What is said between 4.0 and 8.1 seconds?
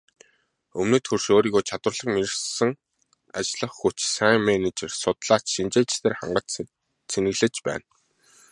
сайн менежер, судлаач, шинжээчдээр хангаж цэнэглэж байна.